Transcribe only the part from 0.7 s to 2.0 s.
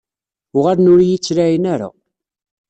ur iyi-ttlaɛin ara.